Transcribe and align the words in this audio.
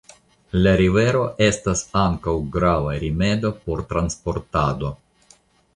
La 0.61 0.71
rivero 0.79 1.21
estas 1.47 1.83
ankaŭ 2.05 2.33
grava 2.57 2.97
rimedo 3.05 3.53
por 3.67 3.87
transportado. 3.95 4.95